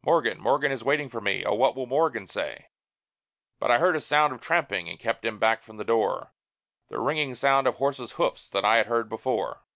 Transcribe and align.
Morgan 0.00 0.40
Morgan 0.40 0.72
is 0.72 0.82
waiting 0.82 1.10
for 1.10 1.20
me! 1.20 1.44
Oh, 1.44 1.52
what 1.52 1.76
will 1.76 1.84
Morgan 1.84 2.26
say?" 2.26 2.68
But 3.58 3.70
I 3.70 3.76
heard 3.76 3.94
a 3.94 4.00
sound 4.00 4.32
of 4.32 4.40
tramping 4.40 4.88
and 4.88 4.98
kept 4.98 5.22
him 5.22 5.38
back 5.38 5.62
from 5.62 5.76
the 5.76 5.84
door 5.84 6.32
The 6.88 6.98
ringing 6.98 7.34
sound 7.34 7.66
of 7.66 7.74
horses' 7.76 8.12
hoofs 8.12 8.48
that 8.48 8.64
I 8.64 8.78
had 8.78 8.86
heard 8.86 9.10
before. 9.10 9.66